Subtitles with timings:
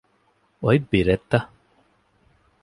[0.63, 1.33] އޮތް ބިރެއްތަ؟